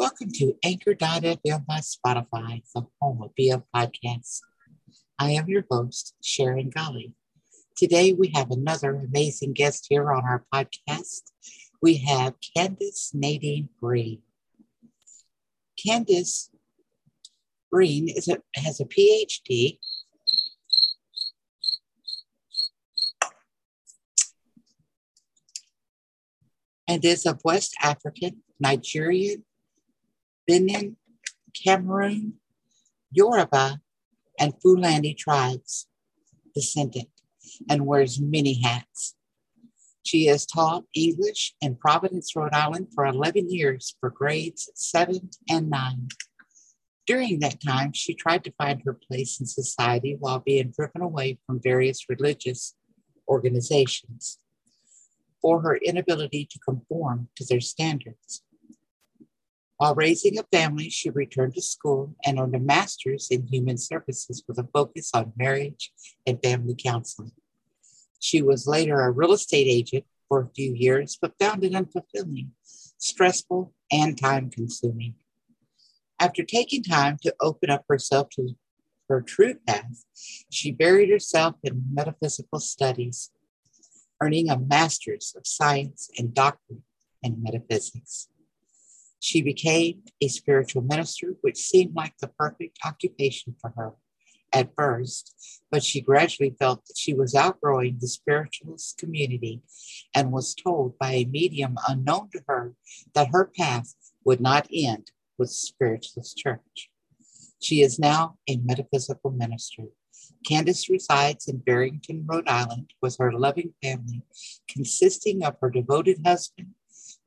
[0.00, 4.40] Welcome to Anchor.fm by Spotify, the home of BM Podcasts.
[5.18, 7.12] I am your host, Sharon Golly.
[7.76, 11.20] Today we have another amazing guest here on our podcast.
[11.82, 14.22] We have Candace Nadine Breen.
[15.76, 16.48] Candace
[17.70, 19.80] Breen is a, has a PhD
[26.88, 29.44] and is of West African, Nigerian,
[30.50, 30.96] Benin,
[31.64, 32.40] Cameroon,
[33.12, 33.80] Yoruba,
[34.36, 35.86] and Fulani tribes
[36.56, 37.08] descendant
[37.70, 39.14] and wears many hats.
[40.02, 45.70] She has taught English in Providence, Rhode Island for 11 years for grades seven and
[45.70, 46.08] nine.
[47.06, 51.38] During that time, she tried to find her place in society while being driven away
[51.46, 52.74] from various religious
[53.28, 54.40] organizations
[55.40, 58.42] for her inability to conform to their standards.
[59.80, 64.44] While raising a family, she returned to school and earned a master's in human services
[64.46, 65.90] with a focus on marriage
[66.26, 67.32] and family counseling.
[68.18, 72.48] She was later a real estate agent for a few years, but found it unfulfilling,
[72.98, 75.14] stressful, and time consuming.
[76.20, 78.50] After taking time to open up herself to
[79.08, 80.04] her true path,
[80.50, 83.30] she buried herself in metaphysical studies
[84.20, 86.82] earning a master's of science and doctorate
[87.22, 88.28] in metaphysics.
[89.20, 93.92] She became a spiritual minister, which seemed like the perfect occupation for her
[94.52, 99.62] at first, but she gradually felt that she was outgrowing the spiritualist community
[100.14, 102.74] and was told by a medium unknown to her
[103.14, 106.90] that her path would not end with the spiritualist church.
[107.60, 109.84] She is now a metaphysical minister
[110.46, 114.22] Candace resides in Barrington, Rhode Island, with her loving family,
[114.68, 116.74] consisting of her devoted husband,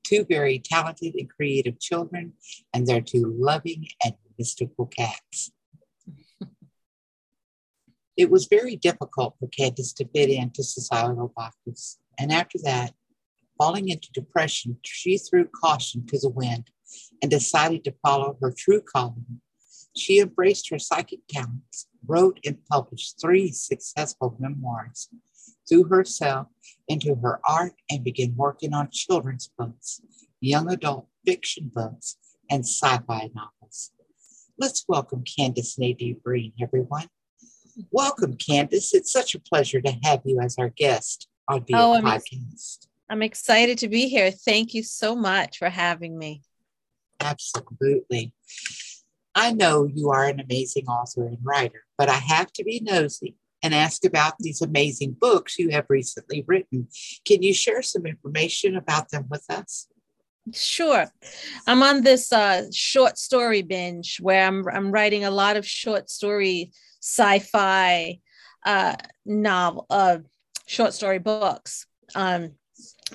[0.03, 2.33] two very talented and creative children,
[2.73, 5.51] and their two loving and mystical cats.
[8.17, 12.93] it was very difficult for Candace to fit into societal boxes, and after that,
[13.57, 16.69] falling into depression, she threw caution to the wind
[17.21, 19.41] and decided to follow her true calling.
[19.95, 25.09] She embraced her psychic talents wrote and published three successful memoirs,
[25.67, 26.47] threw herself
[26.87, 30.01] into her art and began working on children's books,
[30.39, 32.17] young adult fiction books,
[32.49, 33.91] and sci fi novels.
[34.57, 37.07] Let's welcome Candace Nadine Breen, everyone.
[37.91, 38.93] Welcome, Candace.
[38.93, 42.87] It's such a pleasure to have you as our guest on the oh, podcast.
[43.09, 44.31] I'm excited to be here.
[44.31, 46.43] Thank you so much for having me.
[47.19, 48.33] Absolutely.
[49.35, 53.35] I know you are an amazing author and writer, but I have to be nosy
[53.63, 56.87] and ask about these amazing books you have recently written.
[57.25, 59.87] Can you share some information about them with us?
[60.51, 61.09] Sure.
[61.65, 66.09] I'm on this uh, short story binge where I'm, I'm writing a lot of short
[66.09, 68.19] story sci-fi
[68.65, 70.17] uh, novel, uh,
[70.67, 71.85] short story books.
[72.13, 72.51] Um,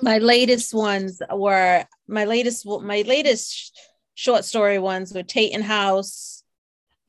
[0.02, 3.78] my latest ones were my latest my latest
[4.14, 6.37] short story ones with Tayton House,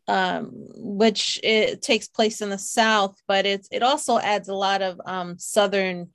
[0.09, 4.81] um, which it takes place in the South, but it's it also adds a lot
[4.81, 6.09] of um, Southern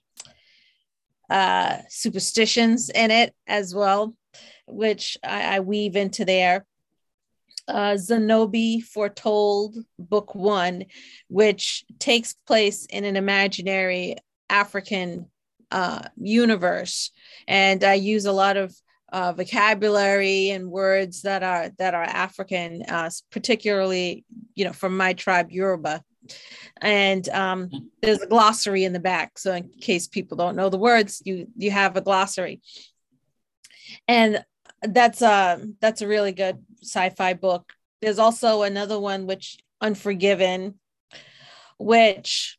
[1.30, 4.16] uh, superstitions in it as well,
[4.66, 6.66] which I, I weave into there.
[7.68, 10.86] Uh, Zenobi Foretold, Book One,
[11.28, 14.16] which takes place in an imaginary
[14.50, 15.26] African
[15.70, 17.10] uh, universe.
[17.46, 18.74] And I use a lot of
[19.12, 25.12] uh, vocabulary and words that are that are African, uh, particularly you know from my
[25.12, 26.02] tribe Yoruba.
[26.80, 27.70] And um,
[28.00, 31.48] there's a glossary in the back, so in case people don't know the words, you
[31.56, 32.60] you have a glossary.
[34.08, 34.44] And
[34.82, 37.72] that's a that's a really good sci-fi book.
[38.00, 40.78] There's also another one which Unforgiven,
[41.78, 42.58] which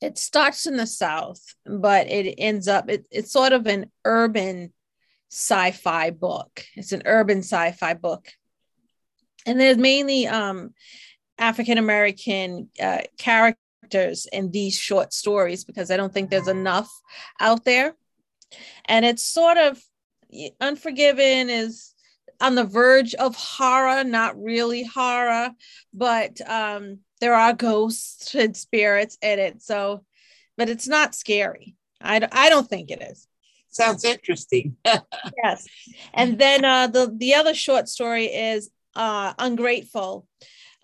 [0.00, 4.72] it starts in the south but it ends up it, it's sort of an urban
[5.30, 6.64] sci-fi book.
[6.74, 8.28] It's an urban sci-fi book.
[9.46, 10.74] And there's mainly um,
[11.38, 16.90] African American uh, characters in these short stories because I don't think there's enough
[17.40, 17.94] out there.
[18.86, 19.80] And it's sort of
[20.60, 21.94] Unforgiven is
[22.40, 25.50] on the verge of horror, not really horror,
[25.92, 29.62] but um, there are ghosts and spirits in it.
[29.62, 30.04] So,
[30.56, 31.76] but it's not scary.
[32.00, 33.26] I, I don't think it is.
[33.78, 34.76] Sounds interesting.
[34.84, 35.66] yes.
[36.12, 40.26] And then uh, the, the other short story is uh, Ungrateful,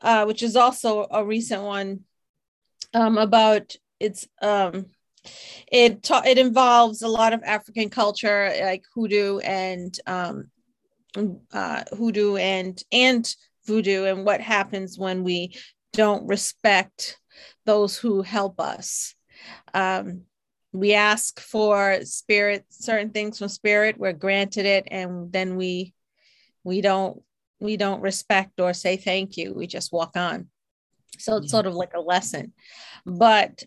[0.00, 2.05] uh, which is also a recent one
[2.94, 4.87] um, about it's um,
[5.73, 10.50] it ta- it involves a lot of African culture like hoodoo and um,
[11.52, 13.35] uh, hoodoo and and
[13.67, 15.56] voodoo and what happens when we
[15.94, 17.19] don't respect
[17.64, 19.17] those who help us.
[19.73, 20.23] Um,
[20.75, 25.94] we ask for spirit, certain things from spirit, we're granted it, and then we
[26.65, 27.23] we don't
[27.61, 29.55] we don't respect or say thank you.
[29.55, 30.49] We just walk on.
[31.19, 32.53] So it's sort of like a lesson.
[33.06, 33.62] But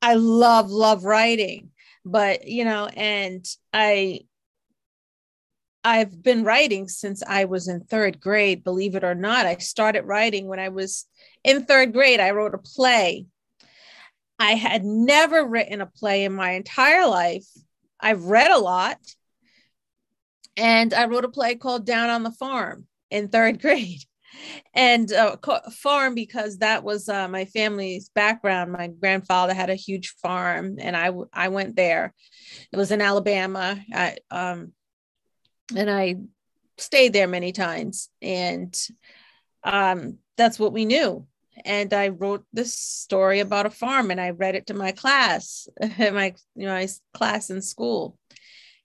[0.00, 1.70] I love, love writing.
[2.04, 4.20] But you know, and I
[5.84, 9.46] I've been writing since I was in third grade, believe it or not.
[9.46, 11.06] I started writing when I was
[11.42, 12.20] in third grade.
[12.20, 13.26] I wrote a play.
[14.42, 17.46] I had never written a play in my entire life.
[18.00, 18.98] I've read a lot.
[20.56, 24.02] And I wrote a play called Down on the Farm in third grade.
[24.74, 25.36] And uh,
[25.70, 28.72] farm because that was uh, my family's background.
[28.72, 32.14] My grandfather had a huge farm, and I I went there.
[32.72, 33.78] It was in Alabama.
[33.94, 34.72] I, um,
[35.76, 36.16] and I
[36.78, 38.08] stayed there many times.
[38.20, 38.74] And
[39.62, 41.26] um, that's what we knew.
[41.64, 45.68] And I wrote this story about a farm, and I read it to my class,
[45.98, 48.18] my you know my class in school.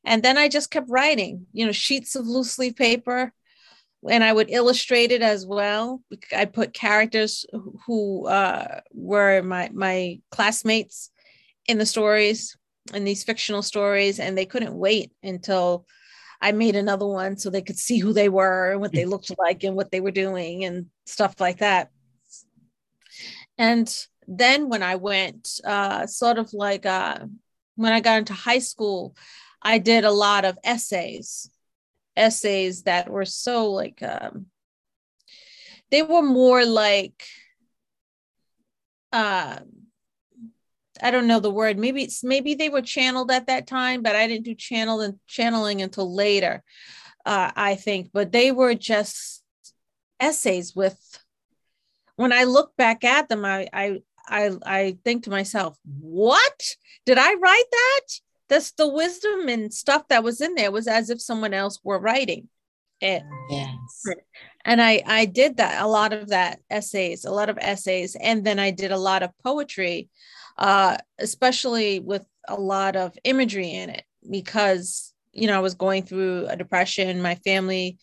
[0.04, 3.34] And then I just kept writing, you know, sheets of loose leaf paper,
[4.10, 6.02] and I would illustrate it as well.
[6.36, 7.46] I put characters
[7.86, 11.12] who uh, were my my classmates
[11.68, 12.58] in the stories
[12.94, 15.86] in these fictional stories, and they couldn't wait until
[16.42, 19.32] I made another one so they could see who they were and what they looked
[19.38, 21.92] like and what they were doing and stuff like that.
[23.58, 23.94] And
[24.28, 27.20] then when I went, uh, sort of like uh,
[27.76, 29.16] when I got into high school,
[29.62, 31.50] I did a lot of essays,
[32.16, 34.48] essays that were so like, um,
[35.90, 37.26] they were more like,
[39.14, 39.60] uh,
[41.02, 41.78] I don't know the word.
[41.78, 45.20] Maybe it's maybe they were channeled at that time, but I didn't do channel and
[45.28, 46.64] channeling until later.
[47.26, 49.44] Uh, I think, but they were just
[50.20, 51.00] essays with.
[52.18, 56.76] When I look back at them, I I I, I think to myself, what
[57.06, 58.02] did I write that?
[58.50, 62.00] That's the wisdom and stuff that was in there was as if someone else were
[62.00, 62.50] writing
[63.00, 63.24] it.
[63.50, 64.04] Yes.
[64.66, 68.44] And I I did that a lot of that essays, a lot of essays, and
[68.44, 70.10] then I did a lot of poetry
[70.58, 76.04] uh, especially with a lot of imagery in it because you know I was going
[76.04, 77.22] through a depression.
[77.22, 77.98] My family,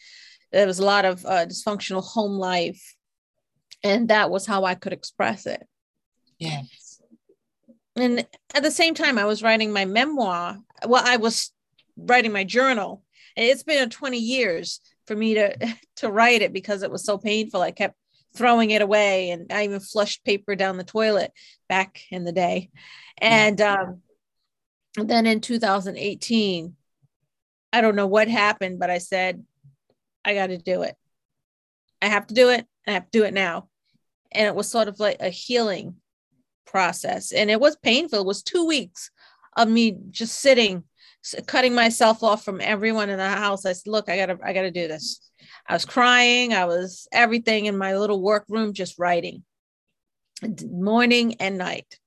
[0.53, 2.94] there was a lot of uh, dysfunctional home life,
[3.85, 5.65] and that was how I could express it.
[6.39, 7.01] Yes.
[7.95, 10.59] And at the same time, I was writing my memoir.
[10.87, 11.53] Well, I was
[11.97, 13.05] writing my journal.
[13.37, 17.19] And it's been 20 years for me to to write it because it was so
[17.19, 17.61] painful.
[17.61, 17.97] I kept
[18.35, 21.33] throwing it away and i even flushed paper down the toilet
[21.69, 22.71] back in the day
[23.19, 24.03] and um,
[24.97, 26.75] then in 2018
[27.73, 29.45] i don't know what happened but i said
[30.25, 30.97] i got to do it
[32.03, 33.69] i have to do it i have to do it now
[34.35, 35.97] and it was sort of like a healing
[36.67, 39.11] process and it was painful it was two weeks
[39.57, 40.83] of me just sitting
[41.47, 44.71] cutting myself off from everyone in the house i said look i gotta i gotta
[44.71, 45.21] do this
[45.67, 46.53] I was crying.
[46.53, 49.45] I was everything in my little workroom, just writing
[50.69, 51.99] morning and night.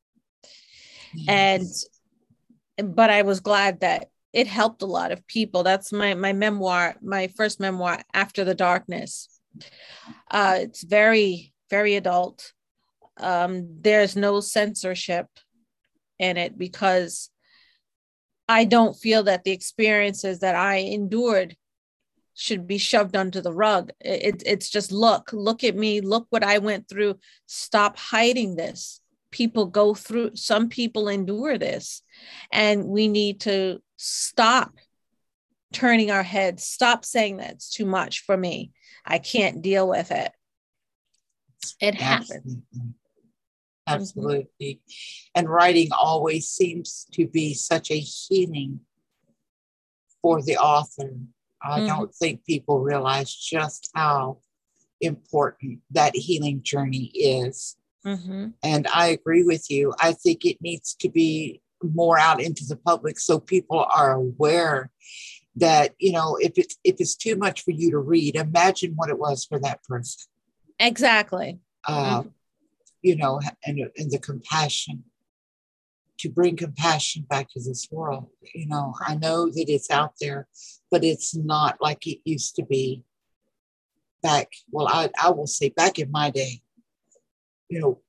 [1.13, 1.87] Yes.
[2.77, 5.63] And, but I was glad that it helped a lot of people.
[5.63, 9.29] That's my, my memoir, my first memoir, After the Darkness.
[10.29, 12.53] Uh, it's very, very adult.
[13.17, 15.27] Um, there's no censorship
[16.19, 17.29] in it because
[18.47, 21.55] I don't feel that the experiences that I endured
[22.33, 23.91] should be shoved under the rug.
[23.99, 27.19] It, it's just look, look at me, look what I went through.
[27.47, 29.01] Stop hiding this.
[29.31, 32.01] People go through, some people endure this,
[32.51, 34.73] and we need to stop
[35.73, 38.71] turning our heads, stop saying that's too much for me.
[39.05, 40.31] I can't deal with it.
[41.81, 42.57] It happens.
[43.87, 44.81] Absolutely.
[45.33, 48.81] And writing always seems to be such a healing
[50.21, 51.11] for the author
[51.61, 51.87] I mm-hmm.
[51.87, 54.39] don't think people realize just how
[55.01, 57.77] important that healing journey is.
[58.05, 58.49] Mm-hmm.
[58.63, 59.93] And I agree with you.
[59.99, 64.89] I think it needs to be more out into the public so people are aware
[65.55, 69.11] that you know if it's if it's too much for you to read imagine what
[69.11, 70.27] it was for that person
[70.79, 72.29] exactly uh, mm-hmm.
[73.01, 75.03] you know and, and the compassion
[76.19, 78.27] to bring compassion back to this world.
[78.53, 80.47] You know, I know that it's out there,
[80.89, 83.03] but it's not like it used to be
[84.23, 84.49] back.
[84.71, 86.61] Well, I, I will say back in my day,
[87.69, 88.01] you know,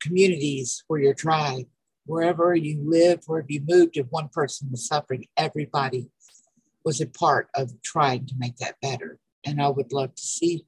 [0.00, 1.66] communities where your tribe,
[2.06, 6.10] wherever you lived, wherever you moved, if one person was suffering, everybody
[6.84, 9.18] was a part of trying to make that better.
[9.44, 10.66] And I would love to see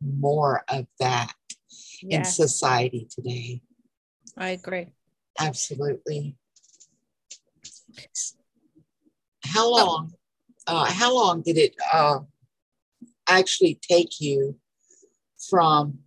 [0.00, 1.32] more of that
[2.02, 3.62] in society today.
[4.36, 4.88] I agree.
[5.38, 6.36] Absolutely.
[9.44, 10.12] How long?
[10.66, 12.18] Uh, how long did it uh,
[13.28, 14.58] actually take you
[15.48, 16.00] from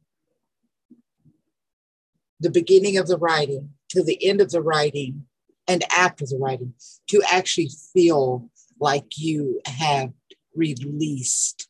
[2.39, 5.25] the beginning of the writing to the end of the writing
[5.67, 6.73] and after the writing
[7.07, 10.11] to actually feel like you have
[10.55, 11.67] released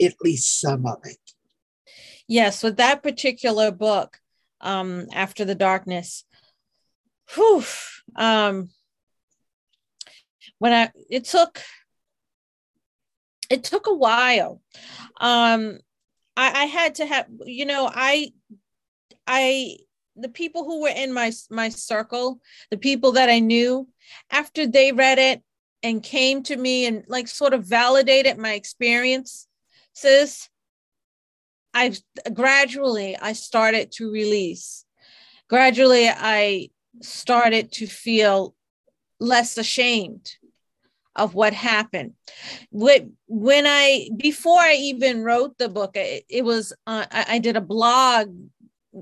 [0.00, 1.27] at least some of it.
[2.28, 4.20] Yes, with that particular book,
[4.60, 6.24] um, After the Darkness,
[7.34, 7.64] whew,
[8.16, 8.68] um,
[10.58, 11.60] when I it took
[13.50, 14.60] it took a while.
[15.20, 15.78] Um,
[16.36, 18.32] I, I had to have, you know, I
[19.26, 19.78] I
[20.16, 23.88] the people who were in my my circle, the people that I knew,
[24.30, 25.42] after they read it
[25.82, 29.46] and came to me and like sort of validated my experiences,
[31.78, 34.84] I gradually I started to release.
[35.48, 36.70] Gradually I
[37.02, 38.54] started to feel
[39.20, 40.30] less ashamed
[41.14, 42.14] of what happened.
[42.70, 47.56] When I before I even wrote the book, it, it was uh, I, I did
[47.56, 48.34] a blog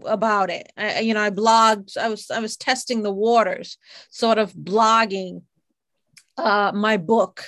[0.04, 0.70] about it.
[0.76, 1.96] I, you know, I blogged.
[1.96, 3.78] I was I was testing the waters,
[4.10, 5.42] sort of blogging
[6.36, 7.44] uh, my book,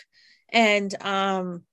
[0.50, 1.64] and um,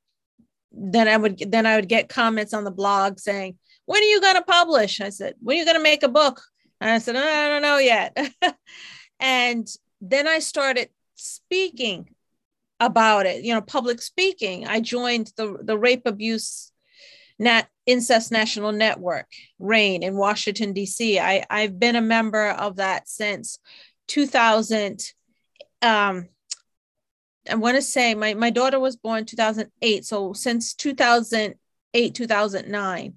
[0.76, 4.22] then I would then I would get comments on the blog saying, "When are you
[4.22, 6.42] going to publish?" I said, "When are you going to make a book?"
[6.82, 8.18] And I said, "I don't know yet."
[9.20, 9.68] and
[10.02, 12.10] then I started speaking
[12.80, 13.44] about it.
[13.44, 14.68] You know, public speaking.
[14.68, 16.72] I joined the the rape abuse
[17.40, 19.28] Nat Incest National Network,
[19.60, 21.20] RAINN in Washington, D.C.
[21.20, 23.60] I, I've been a member of that since
[24.08, 25.02] 2000.
[25.82, 26.30] Um,
[27.50, 30.06] I want to say my, my daughter was born 2008.
[30.06, 33.14] So since 2008, 2009,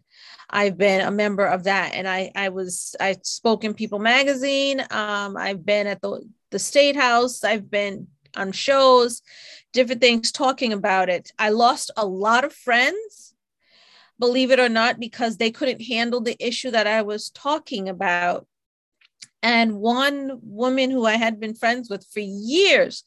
[0.50, 1.94] I've been a member of that.
[1.94, 4.80] And I, I was, I spoke in People Magazine.
[4.90, 7.44] Um, I've been at the, the State House.
[7.44, 9.22] I've been on shows,
[9.72, 11.32] different things talking about it.
[11.38, 13.28] I lost a lot of friends
[14.18, 18.46] believe it or not, because they couldn't handle the issue that I was talking about.
[19.42, 23.04] And one woman who I had been friends with for years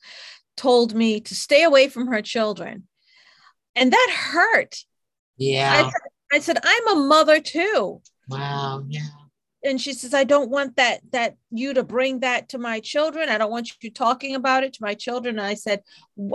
[0.62, 2.88] told me to stay away from her children.
[3.75, 4.86] And that hurt.
[5.38, 5.89] Yeah.
[6.32, 8.01] I, I said, I'm a mother too.
[8.30, 8.86] Wow.
[8.88, 9.01] Yeah.
[9.63, 13.30] And she says, I don't want that, that you to bring that to my children.
[13.30, 15.39] I don't want you talking about it to my children.
[15.39, 15.82] And I said,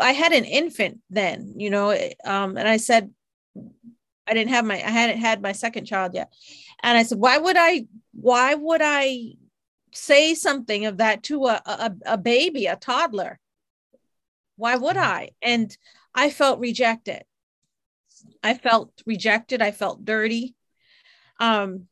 [0.00, 1.90] I had an infant then, you know,
[2.24, 3.12] um, and I said,
[4.26, 6.32] I didn't have my I hadn't had my second child yet.
[6.82, 9.34] And I said, why would I why would I
[9.92, 13.38] say something of that to a, a, a baby, a toddler?
[14.56, 15.10] Why would mm-hmm.
[15.10, 15.30] I?
[15.42, 15.76] And
[16.14, 17.22] I felt rejected.
[18.42, 19.62] I felt rejected.
[19.62, 20.54] I felt dirty.
[21.38, 21.88] Um,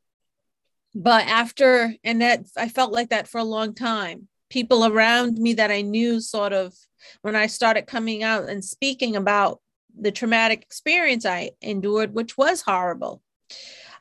[0.95, 4.29] but after, and that I felt like that for a long time.
[4.51, 6.75] People around me that I knew sort of,
[7.23, 9.61] when I started coming out and speaking about
[9.99, 13.21] the traumatic experience I endured, which was horrible,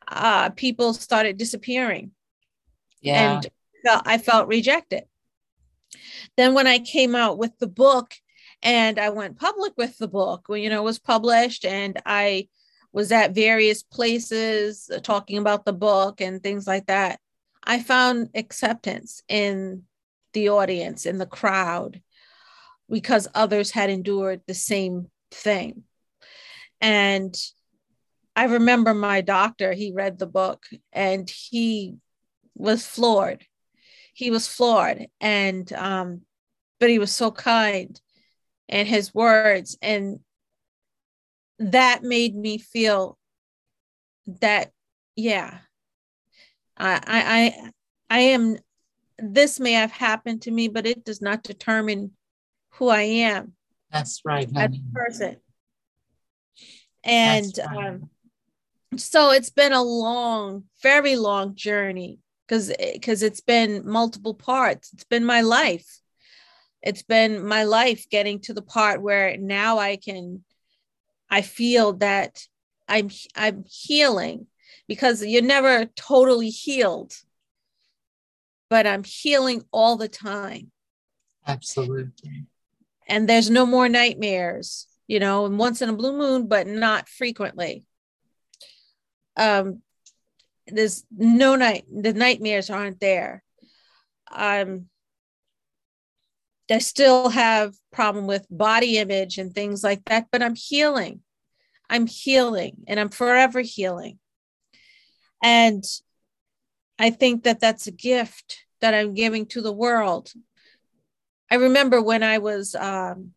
[0.08, 2.12] uh, people started disappearing.
[3.02, 3.42] Yeah.
[3.42, 3.48] And
[4.06, 5.04] I felt rejected.
[6.38, 8.14] Then when I came out with the book
[8.64, 12.48] and I went public with the book, when you know it was published and I
[12.94, 17.20] was at various places talking about the book and things like that,
[17.64, 19.84] I found acceptance in
[20.32, 22.02] the audience, in the crowd,
[22.90, 25.84] because others had endured the same thing.
[26.80, 27.36] And
[28.36, 31.98] I remember my doctor, he read the book and he
[32.56, 33.46] was floored.
[34.14, 35.08] He was floored.
[35.20, 36.22] And, um,
[36.80, 38.00] but he was so kind
[38.74, 39.78] and his words.
[39.84, 40.20] And
[41.60, 43.20] that made me feel
[44.42, 44.72] that,
[45.16, 45.60] yeah,
[46.76, 47.72] I, I,
[48.10, 48.58] I am,
[49.20, 52.14] this may have happened to me, but it does not determine
[52.72, 53.54] who I am.
[53.92, 54.50] That's right.
[54.56, 55.38] As a person.
[57.04, 57.88] And right.
[57.88, 58.10] um,
[58.98, 64.92] so it's been a long, very long journey because because it's been multiple parts.
[64.94, 66.00] It's been my life.
[66.84, 70.44] It's been my life getting to the part where now I can
[71.30, 72.46] I feel that
[72.88, 74.48] I'm I'm healing
[74.88, 77.14] because you're never totally healed.
[78.70, 80.72] But I'm healing all the time.
[81.48, 82.48] Absolutely
[83.08, 87.86] and there's no more nightmares you know once in a blue moon but not frequently
[89.38, 89.82] um
[90.68, 93.44] there's no night the nightmares aren't there
[94.32, 94.86] um
[96.72, 101.22] I still have problem with body image and things like that, but I'm healing.
[101.90, 104.20] I'm healing and I'm forever healing.
[105.44, 105.84] And
[106.98, 110.32] I think that that's a gift that I'm giving to the world.
[111.52, 113.34] I remember when I was um,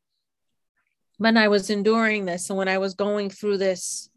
[1.19, 4.09] when I was enduring this and when I was going through this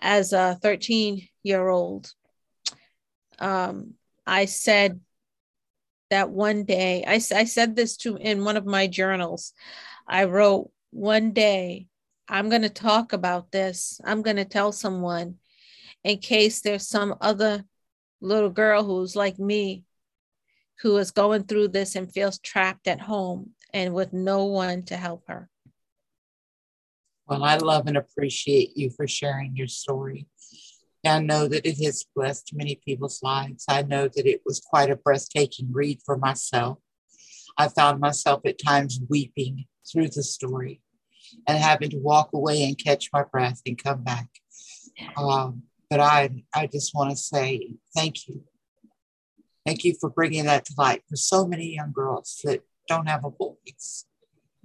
[0.00, 2.10] as a 13 year old,
[3.38, 3.94] um,
[4.26, 5.00] I said
[6.10, 9.52] that one day, I, I said this to in one of my journals.
[10.06, 11.86] I wrote, one day
[12.28, 14.00] I'm going to talk about this.
[14.04, 15.36] I'm going to tell someone
[16.04, 17.64] in case there's some other
[18.20, 19.84] little girl who's like me
[20.82, 24.96] who is going through this and feels trapped at home and with no one to
[24.96, 25.48] help her.
[27.26, 30.26] Well, I love and appreciate you for sharing your story.
[31.04, 33.64] I know that it has blessed many people's lives.
[33.68, 36.78] I know that it was quite a breathtaking read for myself.
[37.56, 40.82] I found myself at times weeping through the story
[41.46, 44.28] and having to walk away and catch my breath and come back.
[45.16, 48.42] Um, but I, I just want to say thank you.
[49.64, 53.24] Thank you for bringing that to light for so many young girls that don't have
[53.24, 54.06] a voice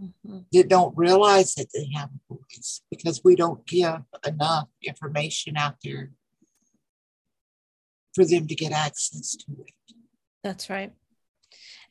[0.02, 0.40] mm-hmm.
[0.52, 5.76] that don't realize that they have a voice because we don't give enough information out
[5.84, 6.12] there
[8.16, 9.96] for them to get access to it.
[10.44, 10.92] That's right.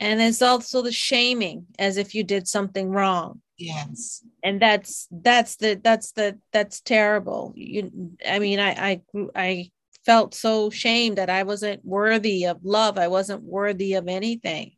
[0.01, 3.41] And there's also the shaming as if you did something wrong.
[3.59, 4.25] Yes.
[4.43, 7.53] And that's that's the that's the that's terrible.
[7.55, 9.03] You I mean I I
[9.35, 9.71] I
[10.05, 12.99] felt so shamed that I wasn't worthy of love.
[12.99, 14.73] I wasn't worthy of anything.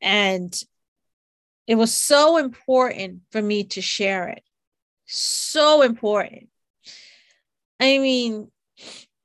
[0.00, 0.54] And
[1.66, 4.42] it was so important for me to share it.
[5.06, 6.48] So important.
[7.80, 8.50] I mean,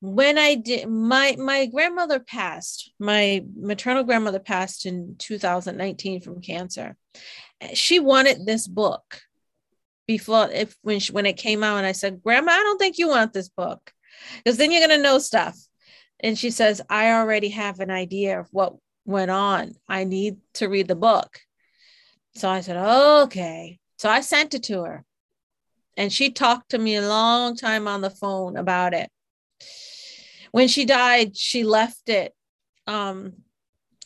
[0.01, 6.95] when I did my my grandmother passed, my maternal grandmother passed in 2019 from cancer.
[7.73, 9.21] She wanted this book
[10.07, 12.97] before if when she, when it came out and I said, "Grandma, I don't think
[12.97, 13.91] you want this book."
[14.37, 15.57] Because then you're going to know stuff.
[16.19, 19.75] And she says, "I already have an idea of what went on.
[19.87, 21.39] I need to read the book."
[22.35, 23.79] So I said, okay.
[23.97, 25.05] So I sent it to her.
[25.97, 29.11] And she talked to me a long time on the phone about it.
[30.51, 32.33] When she died, she left it.
[32.87, 33.33] Um,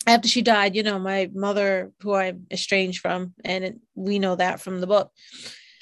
[0.06, 4.36] after she died, you know, my mother, who I'm estranged from, and it, we know
[4.36, 5.12] that from the book.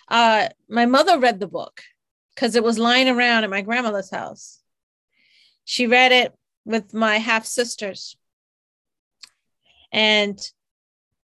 [0.07, 1.81] Uh, my mother read the book
[2.35, 4.59] because it was lying around at my grandmother's house.
[5.65, 6.33] She read it
[6.65, 8.15] with my half sisters.
[9.91, 10.39] And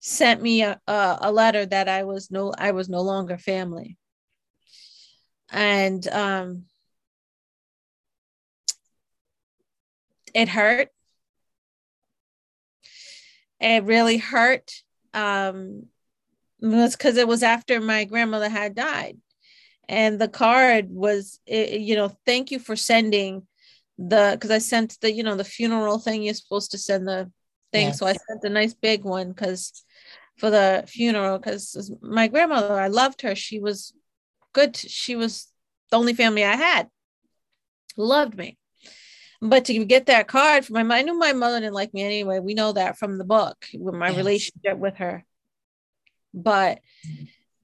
[0.03, 3.97] sent me a, a, letter that I was no I was no longer family.
[5.51, 6.65] And um,
[10.35, 10.89] it hurt.
[13.61, 14.73] It really hurt.
[15.15, 15.87] Um,
[16.61, 19.19] it was because it was after my grandmother had died.
[19.89, 23.47] And the card was, it, you know, thank you for sending
[23.99, 27.31] the, because I sent the, you know, the funeral thing you're supposed to send the
[27.73, 27.89] thing.
[27.89, 27.99] Yes.
[27.99, 29.85] So I sent a nice big one because
[30.39, 33.35] for the funeral because my grandmother, I loved her.
[33.35, 33.93] She was
[34.53, 34.77] good.
[34.77, 35.49] She was
[35.91, 36.89] the only family I had
[37.97, 38.57] loved me.
[39.45, 42.39] But to get that card from my I knew my mother didn't like me anyway.
[42.39, 44.17] We know that from the book with my yes.
[44.17, 45.25] relationship with her.
[46.33, 46.79] But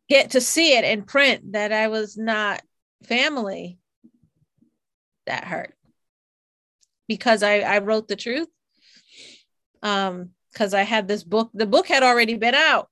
[0.09, 2.63] get to see it in print that I was not
[3.05, 3.79] family,
[5.27, 5.73] that hurt.
[7.07, 8.49] Because I, I wrote the truth.
[9.83, 11.51] Um, because I had this book.
[11.55, 12.89] The book had already been out,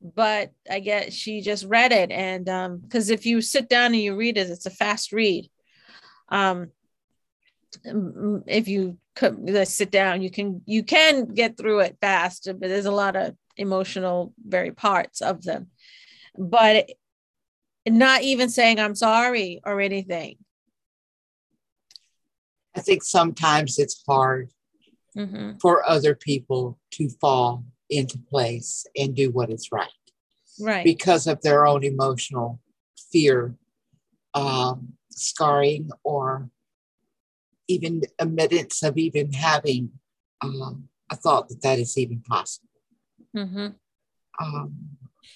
[0.00, 4.02] but I guess she just read it, and um, because if you sit down and
[4.02, 5.50] you read it, it's a fast read.
[6.30, 6.70] Um,
[7.84, 12.86] if you could sit down, you can you can get through it fast, but there's
[12.86, 15.68] a lot of emotional very parts of them.
[16.36, 16.90] But
[17.86, 20.36] not even saying I'm sorry or anything.
[22.76, 24.50] I think sometimes it's hard
[25.16, 25.58] mm-hmm.
[25.60, 29.88] for other people to fall into place and do what is right.
[30.60, 30.84] Right.
[30.84, 32.60] Because of their own emotional
[33.10, 33.54] fear,
[34.34, 36.50] um, scarring, or
[37.68, 39.90] even admittance of even having
[40.40, 42.68] um, a thought that that is even possible.
[43.36, 43.68] Mm-hmm.
[44.40, 44.74] Um,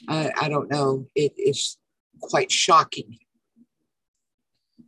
[0.08, 1.06] I, I, don't know.
[1.14, 1.76] It is
[2.20, 3.18] quite shocking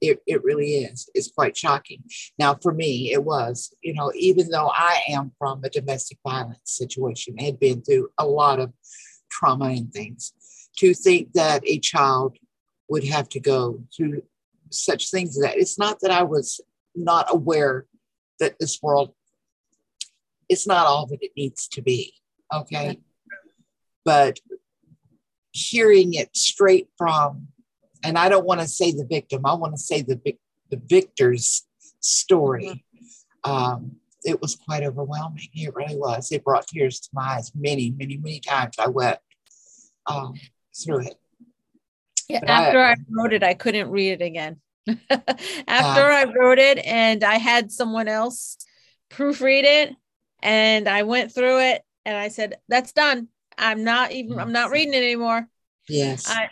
[0.01, 1.09] it, it really is.
[1.15, 2.03] It's quite shocking.
[2.39, 6.59] Now, for me, it was, you know, even though I am from a domestic violence
[6.65, 8.73] situation, had been through a lot of
[9.31, 10.33] trauma and things,
[10.79, 12.37] to think that a child
[12.89, 14.23] would have to go through
[14.71, 16.61] such things that it's not that I was
[16.95, 17.87] not aware
[18.41, 19.15] that this world
[20.49, 22.15] it's not all that it needs to be.
[22.53, 23.01] Okay.
[24.05, 24.39] but
[25.53, 27.49] hearing it straight from,
[28.05, 30.21] and I don't want to say the victim, I want to say the,
[30.71, 31.67] the victor's
[32.01, 32.85] story.
[33.45, 35.49] Um, it was quite overwhelming.
[35.55, 36.31] It really was.
[36.33, 38.77] It brought tears to my eyes many, many, many times.
[38.79, 39.23] I wept
[40.07, 40.35] um,
[40.85, 41.15] through it.
[42.29, 44.61] Yeah, but after I, I, wrote it, I couldn't read it again.
[45.67, 48.57] after uh, I wrote it and I had someone else
[49.11, 49.95] proofread it
[50.43, 53.29] and I went through it and I said, that's done.
[53.57, 55.49] I'm not even, I'm not reading it anymore.
[55.89, 56.29] Yes.
[56.29, 56.51] I,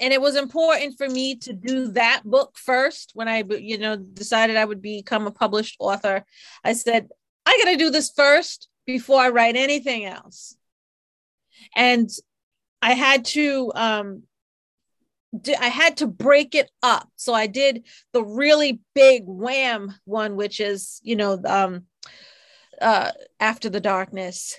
[0.00, 3.96] and it was important for me to do that book first when I, you know,
[3.96, 6.24] decided I would become a published author.
[6.64, 7.08] I said,
[7.46, 10.56] I got to do this first before I write anything else.
[11.76, 12.08] And
[12.80, 14.22] I had to, um,
[15.32, 17.08] I had to break it up.
[17.16, 21.84] So I did the really big wham one, which is, you know, um,
[22.80, 24.58] uh, after the darkness.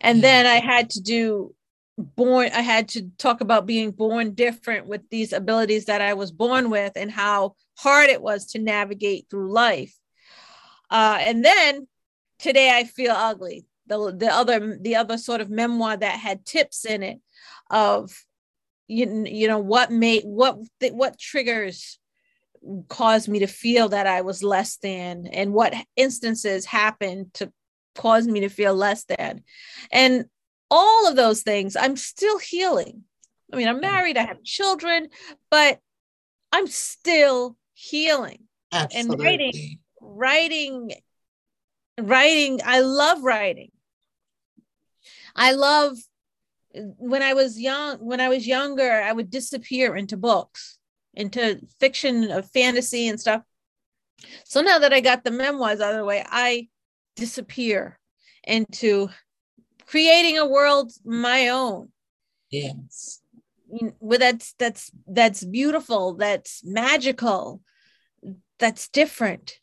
[0.00, 1.54] And then I had to do
[1.98, 6.32] born, I had to talk about being born different with these abilities that I was
[6.32, 9.94] born with and how hard it was to navigate through life.
[10.90, 11.86] Uh, and then
[12.38, 13.66] today I feel ugly.
[13.86, 17.18] The, the other the other sort of memoir that had tips in it
[17.70, 18.12] of
[18.90, 20.58] you, you know what made what
[20.90, 21.98] what triggers
[22.88, 27.52] caused me to feel that I was less than and what instances happened to
[27.94, 29.42] cause me to feel less than.
[29.90, 30.26] And
[30.70, 33.04] all of those things, I'm still healing.
[33.52, 33.82] I mean, I'm mm.
[33.82, 35.08] married, I have children,
[35.50, 35.78] but
[36.52, 38.44] I'm still healing.
[38.72, 39.14] Absolutely.
[39.14, 40.92] And writing, writing,
[41.98, 43.70] writing, I love writing.
[45.34, 45.96] I love
[46.74, 50.78] when I was young, when I was younger, I would disappear into books,
[51.14, 53.42] into fiction of fantasy and stuff.
[54.44, 56.68] So now that I got the memoirs out of the way, I
[57.16, 57.98] disappear
[58.44, 59.08] into
[59.86, 61.88] creating a world my own.
[62.50, 63.20] Yes.
[64.00, 67.62] Well, that's that's that's beautiful, that's magical,
[68.58, 69.58] that's different.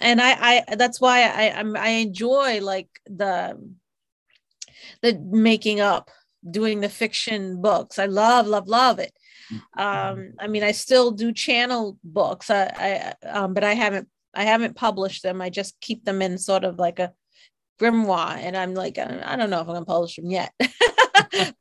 [0.00, 3.56] And I I that's why I I'm, I enjoy like the
[5.02, 6.10] the making up,
[6.48, 7.98] doing the fiction books.
[7.98, 9.12] I love, love, love it.
[9.52, 9.80] Mm-hmm.
[9.80, 14.44] Um, I mean, I still do channel books, I, I um, but I haven't, I
[14.44, 15.40] haven't published them.
[15.40, 17.12] I just keep them in sort of like a
[17.80, 20.52] grimoire, and I'm like, I don't know if I'm gonna publish them yet.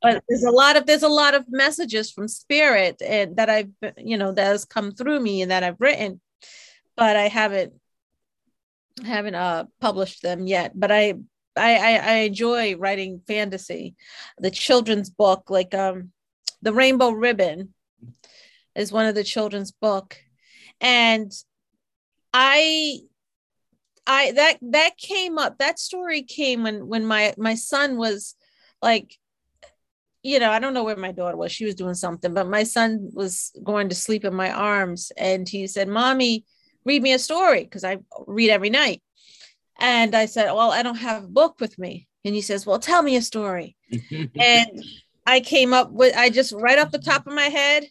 [0.01, 3.71] but there's a lot of there's a lot of messages from spirit and that I've
[3.97, 6.21] you know that has come through me and that I've written,
[6.95, 7.73] but I haven't
[9.03, 10.71] haven't uh published them yet.
[10.75, 11.15] But I
[11.55, 13.95] I, I, I enjoy writing fantasy.
[14.37, 16.11] The children's book, like um,
[16.61, 17.73] the Rainbow Ribbon,
[18.75, 20.17] is one of the children's book,
[20.81, 21.31] and
[22.33, 22.99] I
[24.07, 25.59] I that that came up.
[25.59, 28.35] That story came when when my my son was
[28.81, 29.17] like
[30.23, 31.51] you know, I don't know where my daughter was.
[31.51, 35.47] She was doing something, but my son was going to sleep in my arms and
[35.47, 36.45] he said, Mommy,
[36.85, 39.03] read me a story because I read every night.
[39.79, 42.07] And I said, Well, I don't have a book with me.
[42.25, 43.75] And he says, Well, tell me a story.
[44.11, 44.83] and
[45.25, 47.85] I came up with, I just right off the top of my head,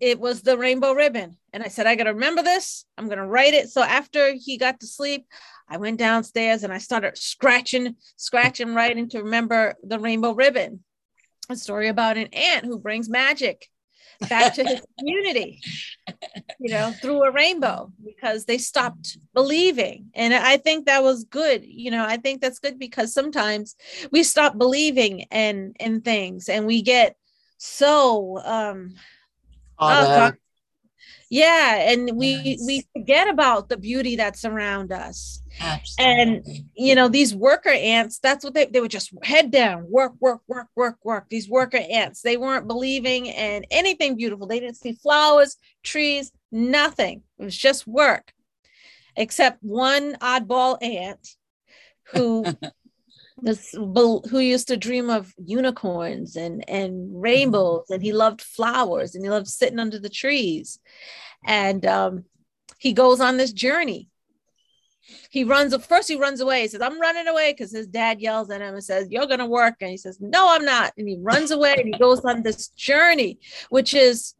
[0.00, 1.36] it was the rainbow ribbon.
[1.52, 2.84] And I said, I got to remember this.
[2.98, 3.70] I'm going to write it.
[3.70, 5.26] So after he got to sleep,
[5.68, 10.84] I went downstairs and I started scratching, scratching, writing to remember the rainbow ribbon.
[11.48, 13.69] A story about an ant who brings magic
[14.28, 15.60] back to his community,
[16.58, 20.10] you know, through a rainbow because they stopped believing.
[20.14, 21.64] And I think that was good.
[21.64, 23.76] You know, I think that's good because sometimes
[24.12, 27.16] we stop believing in in things and we get
[27.58, 28.94] so um
[29.78, 30.32] oh,
[31.30, 32.62] yeah and we yes.
[32.66, 36.22] we forget about the beauty that's around us Absolutely.
[36.22, 40.12] and you know these worker ants that's what they, they would just head down work
[40.20, 41.26] work work work work.
[41.28, 44.46] These worker ants they weren't believing in anything beautiful.
[44.46, 47.22] They didn't see flowers trees nothing.
[47.38, 48.32] It was just work.
[49.16, 51.36] Except one oddball ant
[52.12, 52.44] who
[53.42, 59.24] this who used to dream of unicorns and and rainbows and he loved flowers and
[59.24, 60.78] he loved sitting under the trees.
[61.46, 62.24] And um,
[62.78, 64.08] he goes on this journey
[65.30, 68.50] he runs first he runs away he says i'm running away because his dad yells
[68.50, 71.16] at him and says you're to work and he says no i'm not and he
[71.20, 73.38] runs away and he goes on this journey
[73.70, 74.34] which is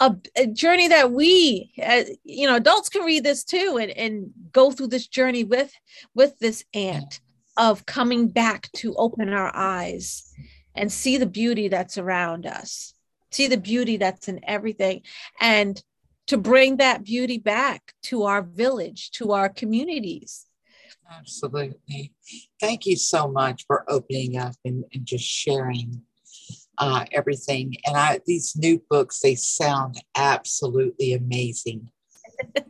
[0.00, 4.30] a, a journey that we uh, you know adults can read this too and, and
[4.52, 5.72] go through this journey with
[6.14, 7.20] with this ant
[7.56, 10.32] of coming back to open our eyes
[10.74, 12.94] and see the beauty that's around us,
[13.30, 15.02] see the beauty that's in everything,
[15.40, 15.82] and
[16.26, 20.46] to bring that beauty back to our village, to our communities.
[21.10, 22.12] Absolutely.
[22.60, 26.02] Thank you so much for opening up and, and just sharing
[26.78, 27.76] uh, everything.
[27.86, 31.90] And I, these new books, they sound absolutely amazing.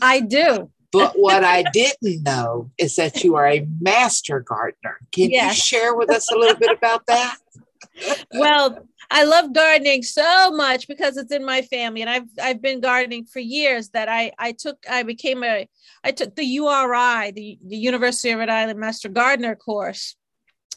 [0.00, 0.70] I do.
[0.92, 4.98] But what I didn't know is that you are a master gardener.
[5.12, 5.56] Can yes.
[5.56, 7.36] you share with us a little bit about that?
[8.32, 12.80] well, I love gardening so much because it's in my family, and I've I've been
[12.80, 13.90] gardening for years.
[13.90, 15.68] That I I took I became a
[16.04, 20.16] I took the URI, the, the University of Rhode Island Master Gardener course,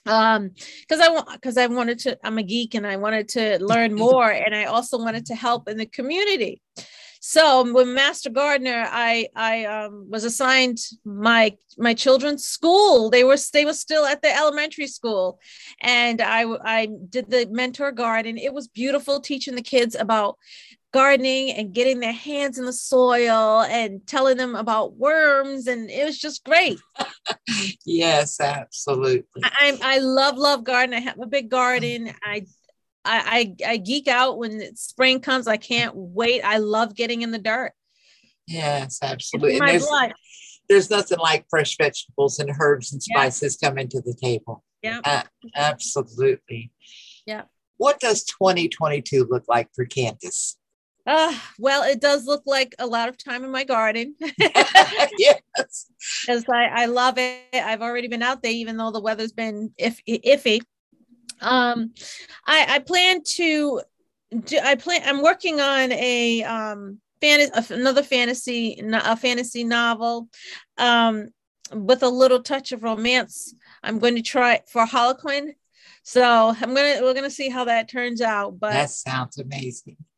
[0.08, 0.52] um
[0.82, 3.94] because i want because i wanted to i'm a geek and i wanted to learn
[4.08, 6.62] more and i also wanted to help in the community
[7.28, 13.10] so when master gardener i i um, was assigned my my children's school.
[13.10, 15.40] They were they were still at the elementary school.
[15.82, 18.38] And i i did the mentor garden.
[18.38, 20.38] It was beautiful teaching the kids about
[20.94, 25.68] gardening and getting their hands in the soil and telling them about worms.
[25.68, 26.80] And it was just great.
[27.86, 29.42] Yes absolutely.
[29.44, 32.12] I i love love garden i have a big garden.
[32.24, 32.46] I
[33.08, 35.48] I, I, I geek out when spring comes.
[35.48, 36.42] I can't wait.
[36.42, 37.72] I love getting in the dirt.
[38.48, 39.60] Yes, absolutely.
[39.60, 39.88] There's,
[40.70, 43.70] there's, nothing like fresh vegetables and herbs and spices yeah.
[43.70, 44.64] coming to the table.
[44.82, 45.24] Yeah, uh,
[45.56, 46.72] absolutely.
[47.26, 47.44] Yeah.
[47.78, 50.58] What does 2022 look like for Candace?
[51.06, 54.16] Uh, well, it does look like a lot of time in my garden.
[55.18, 55.42] yes.
[55.56, 57.42] Because I, I love it.
[57.54, 60.62] I've already been out there, even though the weather's been if, iffy.
[61.42, 61.94] Um,
[62.46, 63.82] I, I plan to
[64.44, 70.28] do, I plan, I'm working on a, um, fantasy, another fantasy, a fantasy novel,
[70.78, 71.30] um,
[71.74, 73.54] with a little touch of romance.
[73.84, 75.56] I'm going to try for Harlequin
[76.08, 78.62] so I'm gonna we're gonna see how that turns out.
[78.62, 79.98] But that sounds amazing.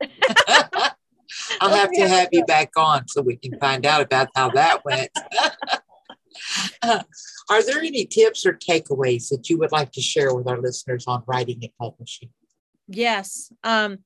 [1.59, 4.85] I'll have to have you back on so we can find out about how that
[4.85, 5.09] went.
[6.81, 7.03] uh,
[7.49, 11.05] are there any tips or takeaways that you would like to share with our listeners
[11.07, 12.29] on writing and publishing?
[12.91, 13.51] Yes.
[13.63, 13.99] Um,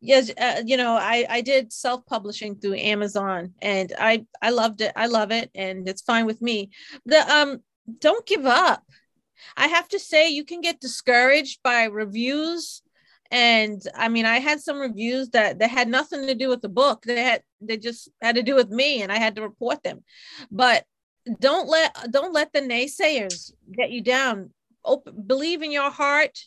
[0.00, 0.30] yes.
[0.30, 4.92] Uh, you know, I, I did self-publishing through Amazon and I, I loved it.
[4.96, 6.70] I love it and it's fine with me.
[7.04, 7.60] The, um,
[7.98, 8.82] don't give up.
[9.56, 12.82] I have to say, you can get discouraged by reviews.
[13.30, 16.68] And I mean, I had some reviews that that had nothing to do with the
[16.68, 17.04] book.
[17.04, 20.02] They had they just had to do with me, and I had to report them.
[20.50, 20.84] But
[21.38, 24.50] don't let don't let the naysayers get you down.
[24.84, 26.38] Open, believe in your heart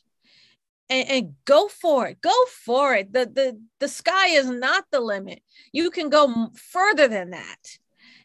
[0.90, 2.20] and, and, go for it.
[2.20, 2.34] Go
[2.66, 3.14] for it.
[3.14, 5.42] The, the the sky is not the limit.
[5.72, 7.78] You can go further than that.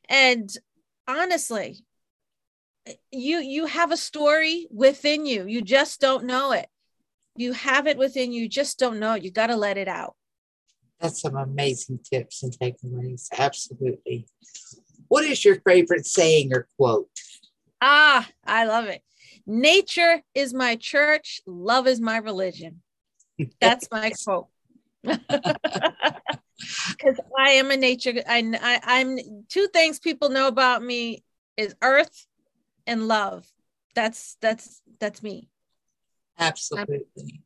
[0.08, 0.50] And
[1.06, 1.84] honestly,
[3.10, 6.68] you you have a story within you you just don't know it
[7.36, 10.14] you have it within you just don't know it you got to let it out
[11.00, 14.26] that's some amazing tips and takeaways absolutely
[15.08, 17.08] what is your favorite saying or quote
[17.80, 19.02] ah i love it
[19.46, 22.82] nature is my church love is my religion
[23.60, 24.48] that's my quote
[25.02, 25.20] because
[27.38, 29.18] i am a nature I, I i'm
[29.48, 31.22] two things people know about me
[31.56, 32.26] is earth
[32.88, 33.46] and love.
[33.94, 35.48] That's that's that's me.
[36.38, 37.42] Absolutely.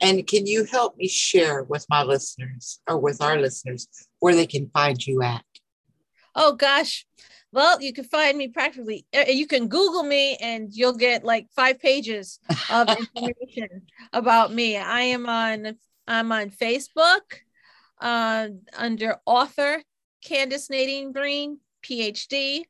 [0.00, 3.88] and can you help me share with my listeners or with our listeners
[4.20, 5.44] where they can find you at?
[6.34, 7.06] Oh gosh.
[7.52, 9.06] Well, you can find me practically.
[9.14, 12.40] Uh, you can Google me and you'll get like five pages
[12.70, 14.76] of information about me.
[14.76, 15.76] I am on
[16.08, 17.20] I'm on Facebook
[18.00, 19.82] uh, under author
[20.24, 22.62] Candace Nadine Breen, PhD.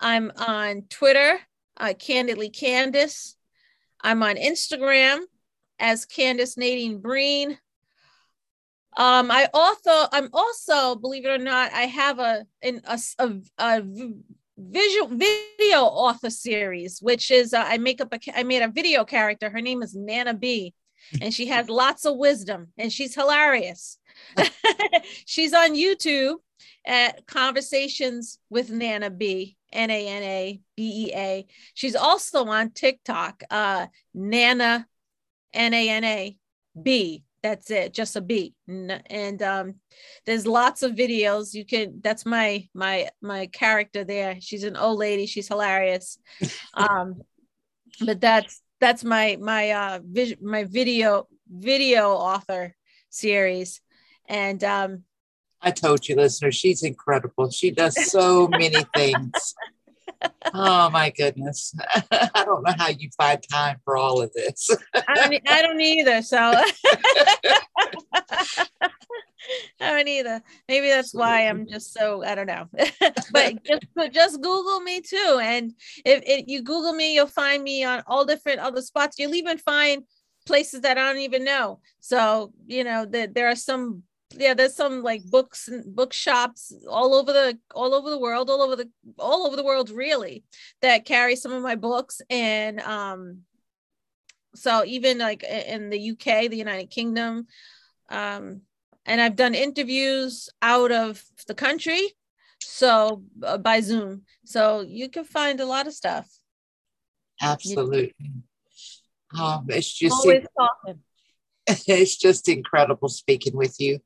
[0.00, 1.40] I'm on Twitter,
[1.78, 3.36] uh, Candidly Candace.
[4.00, 5.20] I'm on Instagram
[5.78, 7.58] as Candace Nadine Breen.
[8.96, 13.32] Um, I also, I'm also, believe it or not, I have a, in a, a,
[13.58, 13.82] a
[14.56, 19.04] visual video author series, which is uh, I make up a, I made a video
[19.04, 19.50] character.
[19.50, 20.74] Her name is Nana B,
[21.20, 23.98] and she has lots of wisdom, and she's hilarious.
[25.26, 26.36] she's on YouTube
[26.86, 31.46] at Conversations with Nana B, N A N A B E A.
[31.74, 34.86] She's also on TikTok, uh, Nana,
[35.52, 36.36] N A N A
[36.80, 37.24] B.
[37.46, 38.54] That's it, just a B.
[38.66, 39.76] And um,
[40.24, 41.54] there's lots of videos.
[41.54, 42.00] You can.
[42.02, 44.38] That's my my my character there.
[44.40, 45.26] She's an old lady.
[45.26, 46.18] She's hilarious.
[46.74, 47.22] Um,
[48.04, 52.74] but that's that's my my uh vis- my video video author
[53.08, 53.80] series
[54.28, 55.04] and um
[55.62, 57.50] I told you, listener, she's incredible.
[57.50, 59.54] She does so many things.
[60.54, 61.74] Oh my goodness.
[62.10, 64.70] I don't know how you find time for all of this.
[64.94, 66.22] I, don't, I don't either.
[66.22, 66.38] So
[69.80, 70.42] I don't either.
[70.68, 72.68] Maybe that's why I'm just so I don't know.
[73.32, 75.40] but just just Google me too.
[75.42, 75.72] And
[76.04, 79.18] if, if you Google me, you'll find me on all different other spots.
[79.18, 80.04] You'll even find
[80.46, 81.80] places that I don't even know.
[82.00, 84.04] So, you know, that there are some
[84.38, 88.62] yeah there's some like books and bookshops all over the all over the world all
[88.62, 90.44] over the all over the world really
[90.82, 92.20] that carry some of my books.
[92.30, 93.42] And um
[94.54, 97.46] so even like in the UK the United Kingdom
[98.10, 98.62] um
[99.04, 102.16] and I've done interviews out of the country
[102.60, 104.22] so uh, by Zoom.
[104.44, 106.28] So you can find a lot of stuff.
[107.40, 108.14] Absolutely.
[109.38, 111.00] um it's just always talking
[111.86, 113.98] it's just incredible speaking with you.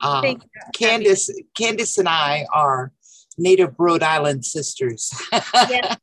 [0.00, 0.38] Um, you.
[0.74, 2.92] Candace, Candace and I are
[3.38, 5.10] native Rhode Island sisters.
[5.32, 5.96] Yes,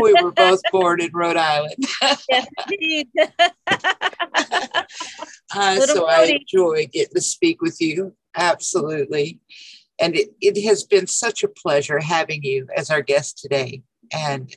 [0.00, 1.76] we were both born in Rhode Island.
[2.28, 3.08] yes, indeed.
[5.54, 8.14] uh, so I enjoy getting to speak with you.
[8.36, 9.40] Absolutely.
[10.00, 13.82] And it, it has been such a pleasure having you as our guest today.
[14.12, 14.54] And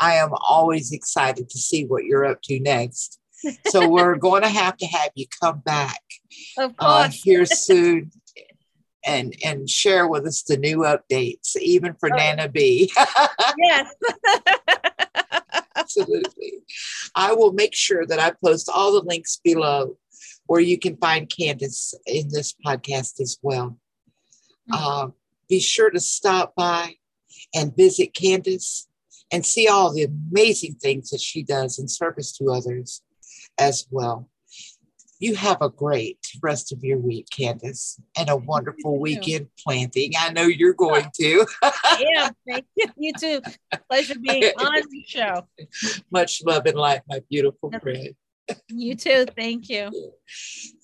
[0.00, 3.20] I am always excited to see what you're up to next
[3.66, 6.00] so we're going to have to have you come back
[6.78, 8.10] uh, here soon
[9.04, 12.16] and and share with us the new updates, even for oh.
[12.16, 12.92] Nana B.
[13.58, 13.94] yes.
[15.76, 16.64] Absolutely.
[17.14, 19.96] I will make sure that I post all the links below
[20.46, 23.78] where you can find Candace in this podcast as well.
[24.70, 24.74] Mm-hmm.
[24.74, 25.10] Uh,
[25.48, 26.94] be sure to stop by
[27.54, 28.88] and visit Candace
[29.30, 33.02] and see all the amazing things that she does in service to others
[33.58, 34.28] as well.
[35.18, 40.12] You have a great rest of your week, Candace, and a wonderful weekend planting.
[40.18, 41.46] I know you're going to.
[41.98, 42.86] yeah, thank you.
[42.98, 43.40] You too.
[43.88, 45.46] Pleasure being on the show.
[46.10, 48.14] Much love and light, my beautiful friend.
[48.68, 49.26] You too.
[49.36, 50.12] Thank you.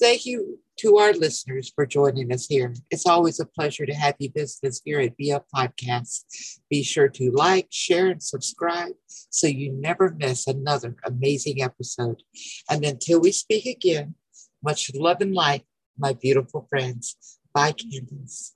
[0.00, 2.74] Thank you to our listeners for joining us here.
[2.90, 6.24] It's always a pleasure to have you visit us here at Be Up Podcast.
[6.70, 12.22] Be sure to like, share, and subscribe so you never miss another amazing episode.
[12.68, 14.14] And until we speak again,
[14.62, 15.64] much love and light,
[15.98, 17.16] my beautiful friends.
[17.54, 18.54] Bye, Candace.